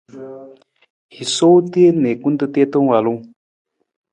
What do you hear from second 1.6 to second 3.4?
teen na i kunta tiita waalung.